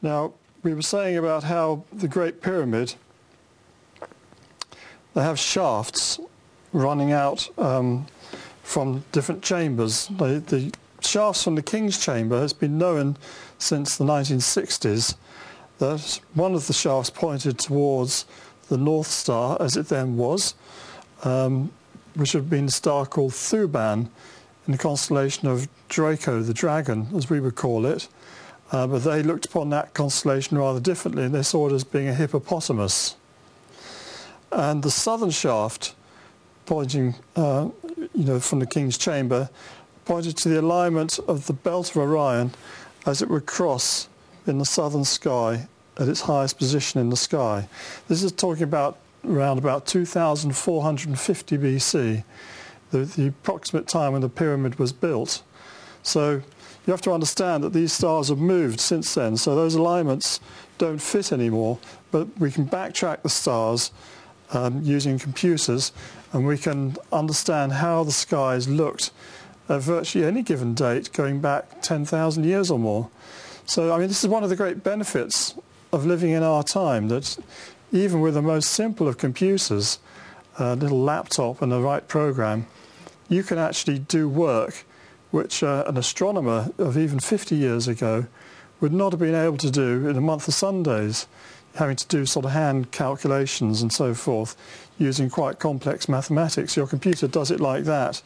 Now, 0.00 0.32
we 0.62 0.74
were 0.74 0.82
saying 0.82 1.16
about 1.16 1.44
how 1.44 1.84
the 1.92 2.08
Great 2.08 2.40
Pyramid, 2.40 2.94
they 5.14 5.22
have 5.22 5.38
shafts 5.38 6.20
running 6.72 7.10
out 7.10 7.48
um, 7.58 8.06
from 8.62 9.04
different 9.10 9.42
chambers. 9.42 10.06
The, 10.08 10.42
the 10.46 10.72
shafts 11.00 11.42
from 11.42 11.56
the 11.56 11.62
King's 11.62 11.98
Chamber 11.98 12.40
has 12.40 12.52
been 12.52 12.78
known 12.78 13.16
since 13.58 13.96
the 13.96 14.04
1960s 14.04 15.16
that 15.78 16.20
one 16.34 16.54
of 16.54 16.66
the 16.66 16.72
shafts 16.72 17.10
pointed 17.10 17.58
towards 17.58 18.24
the 18.68 18.76
North 18.76 19.06
Star, 19.06 19.56
as 19.60 19.76
it 19.76 19.88
then 19.88 20.16
was, 20.16 20.54
um, 21.24 21.72
which 22.14 22.32
had 22.32 22.50
been 22.50 22.66
a 22.66 22.70
star 22.70 23.06
called 23.06 23.32
Thuban 23.32 24.08
in 24.66 24.72
the 24.72 24.78
constellation 24.78 25.48
of 25.48 25.68
Draco, 25.88 26.42
the 26.42 26.52
dragon, 26.52 27.08
as 27.16 27.30
we 27.30 27.40
would 27.40 27.54
call 27.54 27.86
it. 27.86 28.08
Uh, 28.70 28.86
but 28.86 28.98
they 29.00 29.22
looked 29.22 29.46
upon 29.46 29.70
that 29.70 29.94
constellation 29.94 30.58
rather 30.58 30.80
differently 30.80 31.24
and 31.24 31.34
they 31.34 31.42
saw 31.42 31.68
it 31.68 31.72
as 31.72 31.84
being 31.84 32.08
a 32.08 32.14
hippopotamus. 32.14 33.16
And 34.52 34.82
the 34.82 34.90
southern 34.90 35.30
shaft, 35.30 35.94
pointing 36.66 37.14
uh, 37.36 37.68
you 37.96 38.24
know, 38.24 38.40
from 38.40 38.58
the 38.58 38.66
King's 38.66 38.98
Chamber, 38.98 39.48
pointed 40.04 40.36
to 40.38 40.48
the 40.48 40.60
alignment 40.60 41.18
of 41.28 41.46
the 41.46 41.52
belt 41.52 41.90
of 41.90 41.96
Orion 41.96 42.52
as 43.06 43.22
it 43.22 43.28
would 43.28 43.46
cross 43.46 44.08
in 44.46 44.58
the 44.58 44.64
southern 44.64 45.04
sky 45.04 45.66
at 45.98 46.08
its 46.08 46.22
highest 46.22 46.58
position 46.58 47.00
in 47.00 47.10
the 47.10 47.16
sky. 47.16 47.68
This 48.08 48.22
is 48.22 48.32
talking 48.32 48.62
about 48.64 48.98
around 49.24 49.58
about 49.58 49.86
2450 49.86 51.58
BC, 51.58 52.24
the, 52.90 52.98
the 52.98 53.26
approximate 53.28 53.86
time 53.86 54.12
when 54.12 54.22
the 54.22 54.28
pyramid 54.28 54.78
was 54.78 54.92
built. 54.92 55.42
So 56.02 56.42
you 56.88 56.92
have 56.92 57.02
to 57.02 57.12
understand 57.12 57.62
that 57.62 57.74
these 57.74 57.92
stars 57.92 58.30
have 58.30 58.38
moved 58.38 58.80
since 58.80 59.14
then, 59.14 59.36
so 59.36 59.54
those 59.54 59.74
alignments 59.74 60.40
don't 60.78 61.02
fit 61.02 61.32
anymore, 61.32 61.78
but 62.10 62.26
we 62.38 62.50
can 62.50 62.66
backtrack 62.66 63.20
the 63.20 63.28
stars 63.28 63.92
um, 64.52 64.80
using 64.82 65.18
computers 65.18 65.92
and 66.32 66.46
we 66.46 66.56
can 66.56 66.96
understand 67.12 67.72
how 67.72 68.04
the 68.04 68.10
skies 68.10 68.68
looked 68.68 69.10
at 69.68 69.82
virtually 69.82 70.24
any 70.24 70.42
given 70.42 70.72
date 70.72 71.12
going 71.12 71.42
back 71.42 71.82
10,000 71.82 72.44
years 72.44 72.70
or 72.70 72.78
more. 72.78 73.10
So, 73.66 73.92
I 73.92 73.98
mean, 73.98 74.08
this 74.08 74.24
is 74.24 74.28
one 74.30 74.42
of 74.42 74.48
the 74.48 74.56
great 74.56 74.82
benefits 74.82 75.54
of 75.92 76.06
living 76.06 76.30
in 76.30 76.42
our 76.42 76.62
time 76.62 77.08
that 77.08 77.36
even 77.92 78.22
with 78.22 78.32
the 78.32 78.40
most 78.40 78.70
simple 78.70 79.06
of 79.08 79.18
computers, 79.18 79.98
a 80.58 80.74
little 80.74 81.02
laptop 81.02 81.60
and 81.60 81.70
the 81.70 81.80
right 81.80 82.08
program, 82.08 82.66
you 83.28 83.42
can 83.42 83.58
actually 83.58 83.98
do 83.98 84.26
work 84.26 84.86
which 85.30 85.62
uh, 85.62 85.84
an 85.86 85.96
astronomer 85.96 86.70
of 86.78 86.96
even 86.96 87.18
50 87.18 87.54
years 87.56 87.88
ago 87.88 88.26
would 88.80 88.92
not 88.92 89.12
have 89.12 89.20
been 89.20 89.34
able 89.34 89.56
to 89.58 89.70
do 89.70 90.08
in 90.08 90.16
a 90.16 90.20
month 90.20 90.48
of 90.48 90.54
Sundays, 90.54 91.26
having 91.74 91.96
to 91.96 92.06
do 92.06 92.24
sort 92.24 92.44
of 92.44 92.52
hand 92.52 92.90
calculations 92.90 93.82
and 93.82 93.92
so 93.92 94.14
forth 94.14 94.56
using 94.98 95.30
quite 95.30 95.58
complex 95.58 96.08
mathematics. 96.08 96.76
Your 96.76 96.86
computer 96.86 97.28
does 97.28 97.50
it 97.50 97.60
like 97.60 97.84
that, 97.84 98.22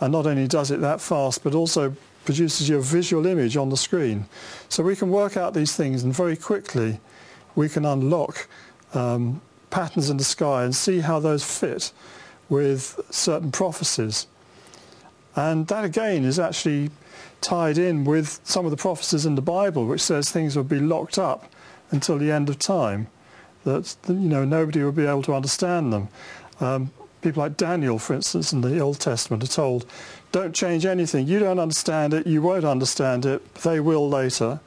and 0.00 0.12
not 0.12 0.26
only 0.26 0.46
does 0.46 0.70
it 0.70 0.80
that 0.80 1.00
fast, 1.00 1.42
but 1.44 1.54
also 1.54 1.94
produces 2.24 2.68
your 2.68 2.80
visual 2.80 3.26
image 3.26 3.56
on 3.56 3.70
the 3.70 3.76
screen. 3.76 4.26
So 4.68 4.82
we 4.82 4.96
can 4.96 5.10
work 5.10 5.36
out 5.36 5.54
these 5.54 5.74
things, 5.74 6.02
and 6.02 6.14
very 6.14 6.36
quickly 6.36 7.00
we 7.54 7.68
can 7.68 7.84
unlock 7.84 8.48
um, 8.94 9.40
patterns 9.70 10.10
in 10.10 10.16
the 10.16 10.24
sky 10.24 10.64
and 10.64 10.74
see 10.74 11.00
how 11.00 11.20
those 11.20 11.44
fit 11.44 11.92
with 12.48 13.00
certain 13.10 13.52
prophecies. 13.52 14.26
And 15.36 15.66
that 15.68 15.84
again 15.84 16.24
is 16.24 16.38
actually 16.38 16.90
tied 17.40 17.78
in 17.78 18.04
with 18.04 18.40
some 18.44 18.64
of 18.64 18.70
the 18.70 18.76
prophecies 18.76 19.24
in 19.24 19.34
the 19.34 19.42
Bible, 19.42 19.86
which 19.86 20.02
says 20.02 20.30
things 20.30 20.56
will 20.56 20.64
be 20.64 20.80
locked 20.80 21.18
up 21.18 21.50
until 21.90 22.18
the 22.18 22.30
end 22.30 22.48
of 22.48 22.58
time, 22.58 23.06
that 23.64 23.96
you 24.08 24.14
know 24.14 24.44
nobody 24.44 24.82
will 24.82 24.92
be 24.92 25.06
able 25.06 25.22
to 25.22 25.34
understand 25.34 25.92
them. 25.92 26.08
Um, 26.60 26.90
people 27.22 27.42
like 27.42 27.56
Daniel, 27.56 27.98
for 27.98 28.14
instance, 28.14 28.52
in 28.52 28.60
the 28.60 28.78
Old 28.78 29.00
Testament, 29.00 29.42
are 29.42 29.46
told, 29.46 29.86
"Don't 30.32 30.54
change 30.54 30.84
anything. 30.84 31.26
You 31.26 31.38
don't 31.38 31.58
understand 31.58 32.14
it. 32.14 32.26
You 32.26 32.42
won't 32.42 32.64
understand 32.64 33.24
it. 33.24 33.54
They 33.56 33.80
will 33.80 34.08
later." 34.08 34.60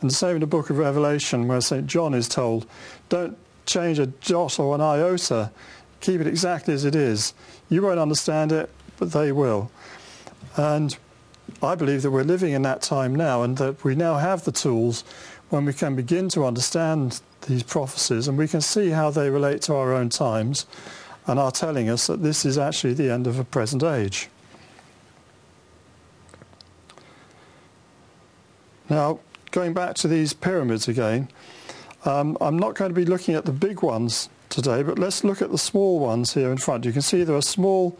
And 0.00 0.10
the 0.10 0.14
same 0.14 0.36
in 0.36 0.40
the 0.40 0.46
Book 0.46 0.70
of 0.70 0.78
Revelation, 0.78 1.46
where 1.48 1.60
St. 1.60 1.86
John 1.86 2.14
is 2.14 2.28
told, 2.28 2.66
"Don't 3.08 3.36
change 3.66 3.98
a 3.98 4.06
jot 4.20 4.58
or 4.58 4.74
an 4.74 4.80
iota. 4.80 5.50
Keep 6.00 6.20
it 6.22 6.26
exactly 6.26 6.74
as 6.74 6.84
it 6.84 6.96
is. 6.96 7.34
You 7.68 7.82
won't 7.82 8.00
understand 8.00 8.52
it, 8.52 8.68
but 8.98 9.12
they 9.12 9.32
will." 9.32 9.70
And 10.56 10.96
I 11.62 11.74
believe 11.74 12.02
that 12.02 12.10
we're 12.10 12.24
living 12.24 12.52
in 12.52 12.62
that 12.62 12.82
time 12.82 13.14
now 13.14 13.42
and 13.42 13.56
that 13.58 13.84
we 13.84 13.94
now 13.94 14.16
have 14.16 14.44
the 14.44 14.52
tools 14.52 15.04
when 15.50 15.64
we 15.64 15.72
can 15.72 15.94
begin 15.94 16.28
to 16.30 16.44
understand 16.44 17.20
these 17.48 17.62
prophecies 17.62 18.28
and 18.28 18.38
we 18.38 18.48
can 18.48 18.60
see 18.60 18.90
how 18.90 19.10
they 19.10 19.28
relate 19.30 19.62
to 19.62 19.74
our 19.74 19.92
own 19.92 20.08
times 20.08 20.66
and 21.26 21.38
are 21.38 21.50
telling 21.50 21.88
us 21.88 22.06
that 22.06 22.22
this 22.22 22.44
is 22.44 22.58
actually 22.58 22.94
the 22.94 23.10
end 23.10 23.26
of 23.26 23.38
a 23.38 23.44
present 23.44 23.82
age. 23.82 24.28
Now, 28.88 29.20
going 29.50 29.72
back 29.72 29.94
to 29.96 30.08
these 30.08 30.32
pyramids 30.32 30.88
again, 30.88 31.28
um, 32.04 32.36
I'm 32.40 32.58
not 32.58 32.74
going 32.74 32.90
to 32.90 32.94
be 32.94 33.04
looking 33.04 33.34
at 33.34 33.44
the 33.44 33.52
big 33.52 33.82
ones 33.82 34.28
today, 34.48 34.82
but 34.82 34.98
let's 34.98 35.22
look 35.22 35.40
at 35.40 35.50
the 35.50 35.58
small 35.58 36.00
ones 36.00 36.34
here 36.34 36.50
in 36.50 36.58
front. 36.58 36.84
You 36.84 36.92
can 36.92 37.02
see 37.02 37.22
there 37.22 37.36
are 37.36 37.42
small 37.42 37.98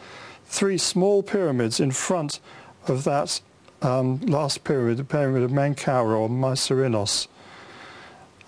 three 0.53 0.77
small 0.77 1.23
pyramids 1.23 1.81
in 1.81 1.91
front 1.91 2.39
of 2.87 3.05
that 3.05 3.41
um, 3.81 4.21
last 4.21 4.63
pyramid, 4.65 4.99
the 4.99 5.05
pyramid 5.05 5.43
of 5.43 5.51
Menkaure 5.51 6.15
or 6.15 6.29
Mycerinos. 6.29 7.27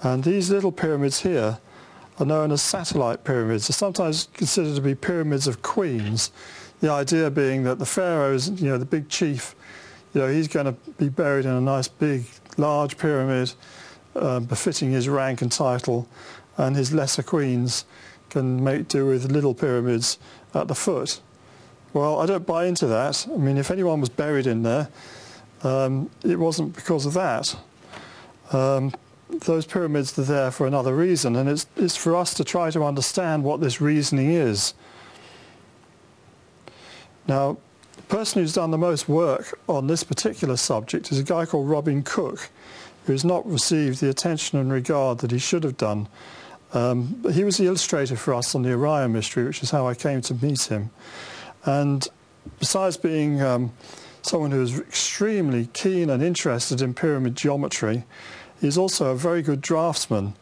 And 0.02 0.22
these 0.22 0.50
little 0.50 0.70
pyramids 0.70 1.22
here 1.22 1.58
are 2.18 2.26
known 2.26 2.52
as 2.52 2.60
satellite 2.60 3.24
pyramids. 3.24 3.66
They're 3.66 3.74
sometimes 3.74 4.28
considered 4.34 4.76
to 4.76 4.82
be 4.82 4.94
pyramids 4.94 5.46
of 5.46 5.62
queens. 5.62 6.30
The 6.80 6.90
idea 6.90 7.30
being 7.30 7.64
that 7.64 7.78
the 7.78 7.86
pharaoh 7.86 8.34
is, 8.34 8.50
you 8.50 8.68
know, 8.68 8.76
the 8.76 8.84
big 8.84 9.08
chief, 9.08 9.56
you 10.12 10.20
know, 10.20 10.28
he's 10.28 10.46
going 10.46 10.66
to 10.66 10.72
be 10.98 11.08
buried 11.08 11.46
in 11.46 11.52
a 11.52 11.60
nice 11.60 11.88
big, 11.88 12.26
large 12.58 12.98
pyramid 12.98 13.54
uh, 14.14 14.40
befitting 14.40 14.92
his 14.92 15.08
rank 15.08 15.40
and 15.40 15.50
title, 15.50 16.06
and 16.58 16.76
his 16.76 16.92
lesser 16.92 17.22
queens 17.22 17.86
can 18.28 18.62
make 18.62 18.88
do 18.88 19.06
with 19.06 19.32
little 19.32 19.54
pyramids 19.54 20.18
at 20.52 20.68
the 20.68 20.74
foot. 20.74 21.20
Well, 21.94 22.18
I 22.18 22.26
don't 22.26 22.44
buy 22.44 22.66
into 22.66 22.88
that. 22.88 23.24
I 23.32 23.36
mean, 23.36 23.56
if 23.56 23.70
anyone 23.70 24.00
was 24.00 24.08
buried 24.08 24.48
in 24.48 24.64
there, 24.64 24.88
um, 25.62 26.10
it 26.24 26.36
wasn't 26.36 26.74
because 26.74 27.06
of 27.06 27.14
that. 27.14 27.56
Um, 28.52 28.92
those 29.30 29.64
pyramids 29.64 30.18
are 30.18 30.22
there 30.22 30.50
for 30.50 30.66
another 30.66 30.94
reason, 30.94 31.36
and 31.36 31.48
it's, 31.48 31.66
it's 31.76 31.96
for 31.96 32.16
us 32.16 32.34
to 32.34 32.44
try 32.44 32.70
to 32.72 32.82
understand 32.82 33.44
what 33.44 33.60
this 33.60 33.80
reasoning 33.80 34.30
is. 34.30 34.74
Now, 37.28 37.58
the 37.94 38.02
person 38.02 38.42
who's 38.42 38.52
done 38.52 38.72
the 38.72 38.78
most 38.78 39.08
work 39.08 39.56
on 39.68 39.86
this 39.86 40.02
particular 40.02 40.56
subject 40.56 41.12
is 41.12 41.20
a 41.20 41.22
guy 41.22 41.46
called 41.46 41.68
Robin 41.68 42.02
Cook, 42.02 42.50
who 43.06 43.12
has 43.12 43.24
not 43.24 43.48
received 43.48 44.00
the 44.00 44.10
attention 44.10 44.58
and 44.58 44.72
regard 44.72 45.18
that 45.18 45.30
he 45.30 45.38
should 45.38 45.62
have 45.62 45.76
done. 45.76 46.08
Um, 46.72 47.24
he 47.32 47.44
was 47.44 47.56
the 47.56 47.66
illustrator 47.66 48.16
for 48.16 48.34
us 48.34 48.56
on 48.56 48.62
the 48.62 48.72
Orion 48.72 49.12
mystery, 49.12 49.44
which 49.44 49.62
is 49.62 49.70
how 49.70 49.86
I 49.86 49.94
came 49.94 50.20
to 50.22 50.34
meet 50.34 50.62
him. 50.62 50.90
And 51.64 52.06
besides 52.58 52.96
being 52.96 53.42
um, 53.42 53.72
someone 54.22 54.50
who 54.50 54.62
is 54.62 54.78
extremely 54.78 55.68
keen 55.72 56.10
and 56.10 56.22
interested 56.22 56.80
in 56.80 56.94
pyramid 56.94 57.36
geometry, 57.36 58.04
he's 58.60 58.78
also 58.78 59.10
a 59.10 59.16
very 59.16 59.42
good 59.42 59.60
draftsman 59.60 60.34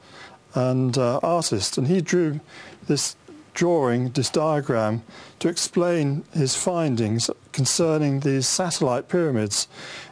and 0.55 0.99
uh, 0.99 1.19
artist. 1.23 1.79
And 1.79 1.89
he 1.89 2.01
drew 2.01 2.41
this 2.87 3.17
drawing, 3.55 4.11
this 4.11 4.31
diagram, 4.31 5.03
to 5.39 5.49
explain 5.49 6.25
his 6.33 6.57
findings 6.57 7.31
concerning 7.53 8.21
these 8.21 8.47
satellite 8.47 9.09
pyramids. 9.09 9.69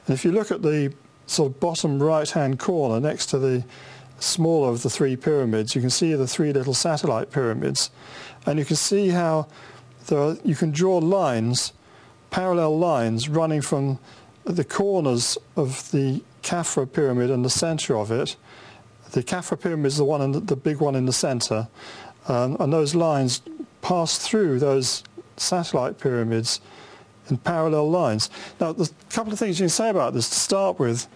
And 0.06 0.14
if 0.14 0.24
you 0.24 0.32
look 0.32 0.50
at 0.50 0.62
the 0.62 0.92
sort 1.26 1.52
of 1.52 1.60
bottom 1.60 2.02
right-hand 2.02 2.58
corner 2.58 3.00
next 3.00 3.26
to 3.26 3.38
the 3.38 3.64
smaller 4.18 4.68
of 4.68 4.82
the 4.82 4.90
three 4.90 5.16
pyramids, 5.16 5.74
you 5.74 5.80
can 5.80 5.90
see 5.90 6.14
the 6.14 6.26
three 6.26 6.52
little 6.52 6.74
satellite 6.74 7.30
pyramids. 7.30 7.90
And 8.46 8.58
you 8.58 8.64
can 8.64 8.76
see 8.76 9.08
how 9.08 9.46
are, 10.10 10.36
you 10.44 10.54
can 10.54 10.70
draw 10.70 10.98
lines, 10.98 11.72
parallel 12.30 12.78
lines 12.78 13.28
running 13.28 13.60
from 13.60 13.98
the 14.44 14.64
corners 14.64 15.38
of 15.56 15.90
the 15.90 16.22
Khafra 16.42 16.90
pyramid 16.90 17.30
and 17.30 17.44
the 17.44 17.50
center 17.50 17.96
of 17.96 18.10
it. 18.10 18.36
The 19.12 19.22
Khafra 19.22 19.60
pyramid 19.60 19.86
is 19.86 19.96
the 19.96 20.04
one, 20.04 20.22
in 20.22 20.32
the, 20.32 20.40
the 20.40 20.56
big 20.56 20.80
one 20.80 20.94
in 20.94 21.06
the 21.06 21.12
center, 21.12 21.68
um, 22.28 22.56
and 22.60 22.72
those 22.72 22.94
lines 22.94 23.42
pass 23.82 24.18
through 24.18 24.58
those 24.58 25.02
satellite 25.36 25.98
pyramids 25.98 26.60
in 27.28 27.36
parallel 27.38 27.90
lines. 27.90 28.30
Now, 28.60 28.72
there's 28.72 28.90
a 28.90 29.12
couple 29.12 29.32
of 29.32 29.38
things 29.38 29.58
you 29.58 29.64
can 29.64 29.70
say 29.70 29.90
about 29.90 30.14
this 30.14 30.28
to 30.30 30.36
start 30.36 30.78
with. 30.78 31.08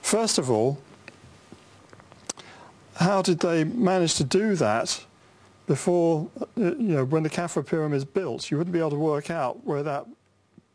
First 0.00 0.38
of 0.38 0.50
all, 0.50 0.78
how 2.96 3.22
did 3.22 3.40
they 3.40 3.64
manage 3.64 4.14
to 4.16 4.24
do 4.24 4.54
that 4.56 5.04
before, 5.66 6.28
uh, 6.40 6.46
you 6.56 6.74
know, 6.76 7.04
when 7.04 7.22
the 7.22 7.30
Khafra 7.30 7.66
pyramid 7.66 7.96
is 7.96 8.04
built, 8.04 8.50
you 8.50 8.58
wouldn't 8.58 8.72
be 8.72 8.78
able 8.78 8.90
to 8.90 8.96
work 8.96 9.30
out 9.30 9.64
where 9.64 9.82
that 9.82 10.06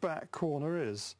back 0.01 0.31
corner 0.31 0.81
is. 0.81 1.15